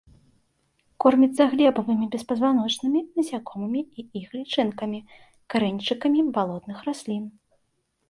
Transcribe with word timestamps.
Корміцца 1.03 1.45
глебавымі 1.51 2.05
беспазваночнымі, 2.15 2.99
насякомымі 3.19 3.81
і 3.85 4.01
іх 4.23 4.27
лічынкамі, 4.41 4.99
карэньчыкамі 5.57 6.29
балотных 6.43 6.77
раслін. 6.91 7.23